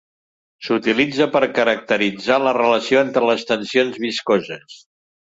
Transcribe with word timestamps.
S'utilitza 0.67 1.27
per 1.35 1.41
caracteritzar 1.59 2.39
la 2.47 2.57
relació 2.59 3.05
entre 3.09 3.27
les 3.31 3.49
tensions 3.55 4.05
viscoses. 4.09 4.85